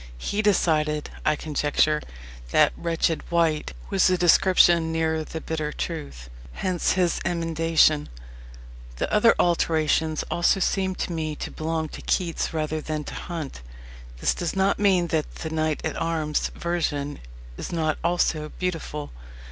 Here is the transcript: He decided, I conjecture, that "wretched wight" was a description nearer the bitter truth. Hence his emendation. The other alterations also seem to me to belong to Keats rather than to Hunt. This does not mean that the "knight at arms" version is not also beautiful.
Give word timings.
He 0.17 0.41
decided, 0.41 1.11
I 1.23 1.35
conjecture, 1.35 2.01
that 2.49 2.73
"wretched 2.75 3.21
wight" 3.29 3.73
was 3.91 4.09
a 4.09 4.17
description 4.17 4.91
nearer 4.91 5.23
the 5.23 5.39
bitter 5.39 5.71
truth. 5.71 6.27
Hence 6.53 6.93
his 6.93 7.19
emendation. 7.23 8.09
The 8.95 9.13
other 9.13 9.35
alterations 9.37 10.23
also 10.31 10.59
seem 10.59 10.95
to 10.95 11.11
me 11.13 11.35
to 11.35 11.51
belong 11.51 11.87
to 11.89 12.01
Keats 12.01 12.51
rather 12.51 12.81
than 12.81 13.03
to 13.03 13.13
Hunt. 13.13 13.61
This 14.19 14.33
does 14.33 14.55
not 14.55 14.79
mean 14.79 15.09
that 15.09 15.35
the 15.35 15.51
"knight 15.51 15.85
at 15.85 15.95
arms" 16.01 16.49
version 16.55 17.19
is 17.55 17.71
not 17.71 17.99
also 18.03 18.49
beautiful. 18.57 19.11